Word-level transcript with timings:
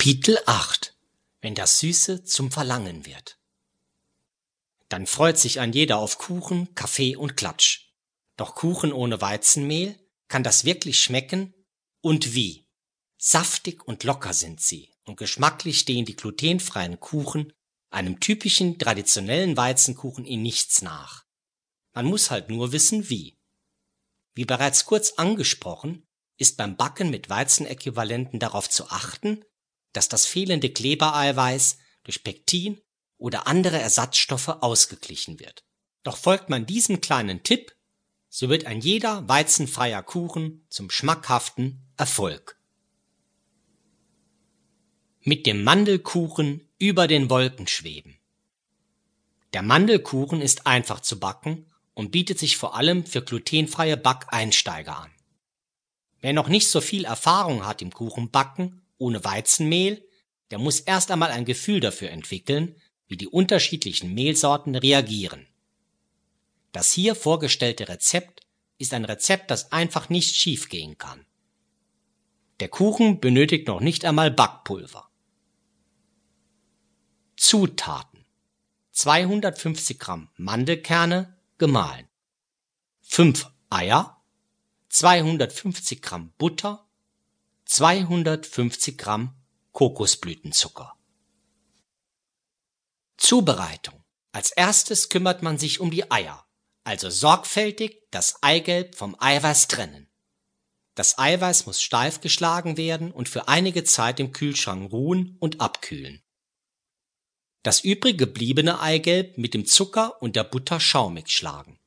Kapitel 0.00 0.38
8 0.46 0.96
Wenn 1.42 1.54
das 1.54 1.80
Süße 1.80 2.24
zum 2.24 2.50
Verlangen 2.50 3.04
wird. 3.04 3.38
Dann 4.88 5.06
freut 5.06 5.36
sich 5.36 5.60
ein 5.60 5.74
jeder 5.74 5.98
auf 5.98 6.16
Kuchen, 6.16 6.74
Kaffee 6.74 7.16
und 7.16 7.36
Klatsch. 7.36 7.90
Doch 8.38 8.54
Kuchen 8.54 8.94
ohne 8.94 9.20
Weizenmehl, 9.20 10.00
kann 10.26 10.42
das 10.42 10.64
wirklich 10.64 11.02
schmecken? 11.02 11.52
Und 12.00 12.32
wie? 12.32 12.66
Saftig 13.18 13.86
und 13.86 14.02
locker 14.04 14.32
sind 14.32 14.62
sie 14.62 14.90
und 15.04 15.18
geschmacklich 15.18 15.80
stehen 15.80 16.06
die 16.06 16.16
glutenfreien 16.16 16.98
Kuchen 16.98 17.52
einem 17.90 18.20
typischen 18.20 18.78
traditionellen 18.78 19.58
Weizenkuchen 19.58 20.24
in 20.24 20.40
nichts 20.40 20.80
nach. 20.80 21.26
Man 21.92 22.06
muss 22.06 22.30
halt 22.30 22.48
nur 22.48 22.72
wissen 22.72 23.10
wie. 23.10 23.38
Wie 24.32 24.46
bereits 24.46 24.86
kurz 24.86 25.12
angesprochen, 25.18 26.06
ist 26.38 26.56
beim 26.56 26.78
Backen 26.78 27.10
mit 27.10 27.28
Weizenäquivalenten 27.28 28.40
darauf 28.40 28.70
zu 28.70 28.88
achten, 28.88 29.44
dass 29.92 30.08
das 30.08 30.26
fehlende 30.26 30.70
Klebereiweiß 30.70 31.78
durch 32.04 32.22
Pektin 32.24 32.80
oder 33.18 33.46
andere 33.46 33.78
Ersatzstoffe 33.78 34.48
ausgeglichen 34.48 35.38
wird. 35.40 35.64
Doch 36.02 36.16
folgt 36.16 36.48
man 36.48 36.66
diesem 36.66 37.00
kleinen 37.00 37.42
Tipp, 37.42 37.74
so 38.28 38.48
wird 38.48 38.66
ein 38.66 38.80
jeder 38.80 39.28
weizenfreier 39.28 40.02
Kuchen 40.02 40.64
zum 40.70 40.90
schmackhaften 40.90 41.82
Erfolg. 41.96 42.58
Mit 45.22 45.46
dem 45.46 45.64
Mandelkuchen 45.64 46.68
über 46.78 47.06
den 47.06 47.28
Wolken 47.28 47.66
schweben. 47.66 48.18
Der 49.52 49.62
Mandelkuchen 49.62 50.40
ist 50.40 50.66
einfach 50.66 51.00
zu 51.00 51.18
backen 51.18 51.66
und 51.92 52.12
bietet 52.12 52.38
sich 52.38 52.56
vor 52.56 52.76
allem 52.76 53.04
für 53.04 53.20
glutenfreie 53.20 53.96
Backeinsteiger 53.96 54.96
an. 54.96 55.10
Wer 56.20 56.32
noch 56.32 56.48
nicht 56.48 56.70
so 56.70 56.80
viel 56.80 57.04
Erfahrung 57.04 57.66
hat 57.66 57.82
im 57.82 57.92
Kuchenbacken 57.92 58.79
ohne 59.00 59.24
Weizenmehl, 59.24 60.06
der 60.50 60.58
muss 60.58 60.80
erst 60.80 61.10
einmal 61.10 61.30
ein 61.30 61.44
Gefühl 61.44 61.80
dafür 61.80 62.10
entwickeln, 62.10 62.76
wie 63.08 63.16
die 63.16 63.28
unterschiedlichen 63.28 64.14
Mehlsorten 64.14 64.76
reagieren. 64.76 65.46
Das 66.72 66.92
hier 66.92 67.14
vorgestellte 67.14 67.88
Rezept 67.88 68.40
ist 68.78 68.94
ein 68.94 69.04
Rezept, 69.04 69.50
das 69.50 69.72
einfach 69.72 70.08
nicht 70.08 70.36
schiefgehen 70.36 70.96
kann. 70.98 71.26
Der 72.60 72.68
Kuchen 72.68 73.20
benötigt 73.20 73.66
noch 73.66 73.80
nicht 73.80 74.04
einmal 74.04 74.30
Backpulver. 74.30 75.08
Zutaten 77.36 78.24
250 78.92 79.98
Gramm 79.98 80.28
Mandelkerne 80.36 81.38
gemahlen 81.58 82.06
5 83.00 83.50
Eier 83.70 84.22
250 84.90 86.02
Gramm 86.02 86.32
Butter 86.36 86.86
250 87.70 88.98
Gramm 88.98 89.32
Kokosblütenzucker. 89.70 90.92
Zubereitung. 93.16 94.02
Als 94.32 94.50
erstes 94.50 95.08
kümmert 95.08 95.44
man 95.44 95.56
sich 95.56 95.78
um 95.78 95.92
die 95.92 96.10
Eier, 96.10 96.44
also 96.82 97.10
sorgfältig 97.10 98.08
das 98.10 98.42
Eigelb 98.42 98.96
vom 98.96 99.14
Eiweiß 99.20 99.68
trennen. 99.68 100.08
Das 100.96 101.16
Eiweiß 101.16 101.66
muss 101.66 101.80
steif 101.80 102.20
geschlagen 102.20 102.76
werden 102.76 103.12
und 103.12 103.28
für 103.28 103.46
einige 103.46 103.84
Zeit 103.84 104.18
im 104.18 104.32
Kühlschrank 104.32 104.90
ruhen 104.90 105.36
und 105.38 105.60
abkühlen. 105.60 106.24
Das 107.62 107.84
übrig 107.84 108.18
gebliebene 108.18 108.80
Eigelb 108.80 109.38
mit 109.38 109.54
dem 109.54 109.64
Zucker 109.64 110.20
und 110.20 110.34
der 110.34 110.42
Butter 110.42 110.80
schaumig 110.80 111.28
schlagen. 111.28 111.78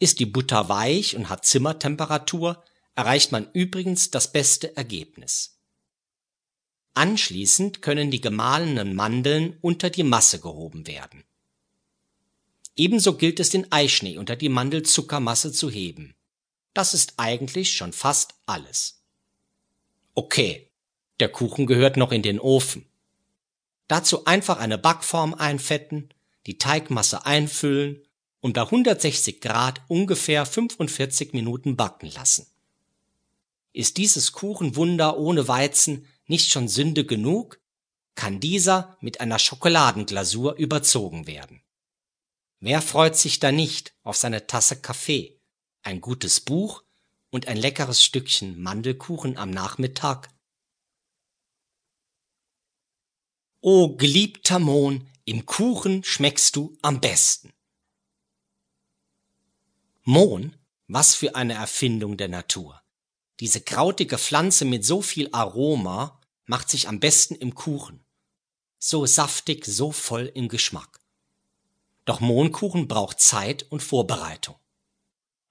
Ist 0.00 0.18
die 0.18 0.26
Butter 0.26 0.68
weich 0.68 1.14
und 1.14 1.28
hat 1.28 1.46
Zimmertemperatur, 1.46 2.64
erreicht 2.98 3.30
man 3.30 3.48
übrigens 3.52 4.10
das 4.10 4.32
beste 4.32 4.76
Ergebnis. 4.76 5.60
Anschließend 6.94 7.80
können 7.80 8.10
die 8.10 8.20
gemahlenen 8.20 8.96
Mandeln 8.96 9.56
unter 9.60 9.88
die 9.88 10.02
Masse 10.02 10.40
gehoben 10.40 10.88
werden. 10.88 11.22
Ebenso 12.74 13.16
gilt 13.16 13.38
es 13.38 13.50
den 13.50 13.70
Eischnee 13.70 14.18
unter 14.18 14.34
die 14.34 14.48
Mandelzuckermasse 14.48 15.52
zu 15.52 15.70
heben. 15.70 16.16
Das 16.74 16.92
ist 16.92 17.14
eigentlich 17.18 17.72
schon 17.72 17.92
fast 17.92 18.34
alles. 18.46 19.04
Okay, 20.14 20.68
der 21.20 21.28
Kuchen 21.28 21.68
gehört 21.68 21.96
noch 21.96 22.10
in 22.10 22.22
den 22.22 22.40
Ofen. 22.40 22.84
Dazu 23.86 24.24
einfach 24.24 24.58
eine 24.58 24.76
Backform 24.76 25.34
einfetten, 25.34 26.12
die 26.46 26.58
Teigmasse 26.58 27.24
einfüllen 27.24 28.02
und 28.40 28.54
bei 28.54 28.62
160 28.62 29.40
Grad 29.40 29.82
ungefähr 29.86 30.44
45 30.44 31.32
Minuten 31.32 31.76
backen 31.76 32.10
lassen. 32.10 32.48
Ist 33.72 33.96
dieses 33.96 34.32
Kuchenwunder 34.32 35.18
ohne 35.18 35.48
Weizen 35.48 36.06
nicht 36.26 36.50
schon 36.50 36.68
Sünde 36.68 37.04
genug, 37.04 37.60
kann 38.14 38.40
dieser 38.40 38.96
mit 39.00 39.20
einer 39.20 39.38
Schokoladenglasur 39.38 40.56
überzogen 40.56 41.26
werden. 41.26 41.62
Wer 42.60 42.82
freut 42.82 43.16
sich 43.16 43.38
da 43.38 43.52
nicht 43.52 43.94
auf 44.02 44.16
seine 44.16 44.46
Tasse 44.46 44.80
Kaffee, 44.80 45.40
ein 45.82 46.00
gutes 46.00 46.40
Buch 46.40 46.82
und 47.30 47.46
ein 47.46 47.56
leckeres 47.56 48.02
Stückchen 48.04 48.60
Mandelkuchen 48.60 49.36
am 49.36 49.50
Nachmittag? 49.50 50.28
O 53.60 53.96
geliebter 53.96 54.58
Mohn, 54.58 55.08
im 55.24 55.46
Kuchen 55.46 56.02
schmeckst 56.02 56.56
du 56.56 56.76
am 56.82 57.00
besten. 57.00 57.52
Mohn, 60.02 60.56
was 60.86 61.14
für 61.14 61.34
eine 61.34 61.54
Erfindung 61.54 62.16
der 62.16 62.28
Natur. 62.28 62.82
Diese 63.40 63.60
krautige 63.60 64.18
Pflanze 64.18 64.64
mit 64.64 64.84
so 64.84 65.00
viel 65.00 65.28
Aroma 65.32 66.20
macht 66.46 66.70
sich 66.70 66.88
am 66.88 66.98
besten 66.98 67.34
im 67.34 67.54
Kuchen. 67.54 68.04
So 68.78 69.06
saftig, 69.06 69.64
so 69.64 69.92
voll 69.92 70.30
im 70.34 70.48
Geschmack. 70.48 71.00
Doch 72.04 72.20
Mohnkuchen 72.20 72.88
braucht 72.88 73.20
Zeit 73.20 73.64
und 73.70 73.82
Vorbereitung. 73.82 74.56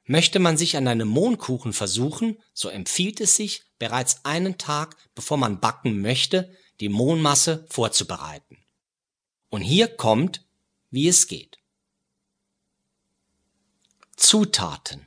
Möchte 0.05 0.39
man 0.39 0.57
sich 0.57 0.75
an 0.75 0.87
einem 0.87 1.07
Mohnkuchen 1.07 1.73
versuchen, 1.73 2.41
so 2.53 2.69
empfiehlt 2.69 3.21
es 3.21 3.35
sich, 3.35 3.63
bereits 3.77 4.25
einen 4.25 4.57
Tag, 4.57 4.95
bevor 5.13 5.37
man 5.37 5.59
backen 5.59 6.01
möchte, 6.01 6.55
die 6.79 6.89
Mohnmasse 6.89 7.65
vorzubereiten. 7.69 8.57
Und 9.49 9.61
hier 9.61 9.87
kommt, 9.87 10.45
wie 10.89 11.07
es 11.07 11.27
geht. 11.27 11.59
Zutaten. 14.15 15.05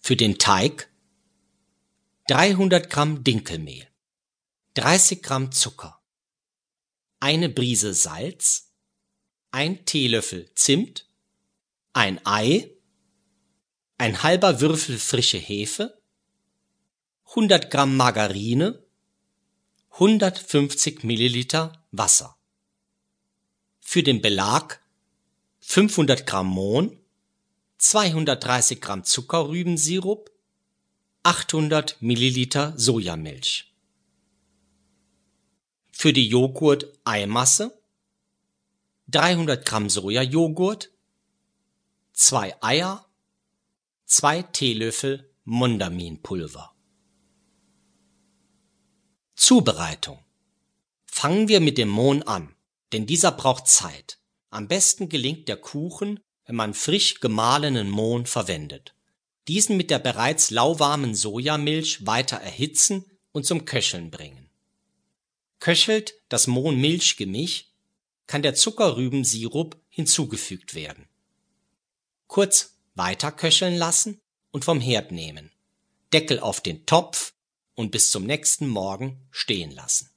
Für 0.00 0.16
den 0.16 0.38
Teig 0.38 0.91
300 2.32 2.88
Gramm 2.88 3.24
Dinkelmehl, 3.24 3.86
30 4.72 5.22
Gramm 5.22 5.52
Zucker, 5.52 6.00
eine 7.20 7.50
Brise 7.50 7.92
Salz, 7.92 8.72
ein 9.50 9.84
Teelöffel 9.84 10.50
Zimt, 10.54 11.10
ein 11.92 12.24
Ei, 12.24 12.70
ein 13.98 14.22
halber 14.22 14.62
Würfel 14.62 14.98
frische 14.98 15.36
Hefe, 15.36 16.00
100 17.28 17.70
Gramm 17.70 17.98
Margarine, 17.98 18.82
150 19.90 21.04
Milliliter 21.04 21.84
Wasser. 21.90 22.38
Für 23.78 24.02
den 24.02 24.22
Belag 24.22 24.80
500 25.60 26.26
Gramm 26.26 26.46
Mohn, 26.46 26.98
230 27.76 28.80
Gramm 28.80 29.04
Zuckerrübensirup, 29.04 30.31
800 31.24 32.02
Milliliter 32.02 32.74
Sojamilch. 32.76 33.72
Für 35.92 36.12
die 36.12 36.26
Joghurt-Eimasse 36.26 37.80
300 39.06 39.64
Gramm 39.64 39.88
Sojajoghurt, 39.88 40.90
2 42.14 42.60
Eier, 42.60 43.06
2 44.06 44.42
Teelöffel 44.42 45.30
Mondaminpulver. 45.44 46.74
Zubereitung. 49.36 50.18
Fangen 51.06 51.46
wir 51.46 51.60
mit 51.60 51.78
dem 51.78 51.88
Mohn 51.88 52.24
an, 52.24 52.56
denn 52.90 53.06
dieser 53.06 53.30
braucht 53.30 53.68
Zeit. 53.68 54.18
Am 54.50 54.66
besten 54.66 55.08
gelingt 55.08 55.46
der 55.46 55.56
Kuchen, 55.56 56.18
wenn 56.46 56.56
man 56.56 56.74
frisch 56.74 57.20
gemahlenen 57.20 57.90
Mohn 57.90 58.26
verwendet 58.26 58.96
diesen 59.48 59.76
mit 59.76 59.90
der 59.90 59.98
bereits 59.98 60.50
lauwarmen 60.50 61.14
Sojamilch 61.14 62.06
weiter 62.06 62.36
erhitzen 62.36 63.04
und 63.32 63.46
zum 63.46 63.64
Köcheln 63.64 64.10
bringen. 64.10 64.48
Köchelt 65.58 66.14
das 66.28 66.46
Mohn-Milch-Gemisch, 66.46 67.66
kann 68.26 68.42
der 68.42 68.54
Zuckerrübensirup 68.54 69.76
hinzugefügt 69.88 70.74
werden. 70.74 71.06
Kurz 72.26 72.76
weiter 72.94 73.32
köcheln 73.32 73.76
lassen 73.76 74.20
und 74.50 74.64
vom 74.64 74.80
Herd 74.80 75.12
nehmen. 75.12 75.50
Deckel 76.12 76.40
auf 76.40 76.60
den 76.60 76.86
Topf 76.86 77.34
und 77.74 77.90
bis 77.90 78.10
zum 78.10 78.24
nächsten 78.24 78.68
Morgen 78.68 79.20
stehen 79.30 79.70
lassen 79.70 80.11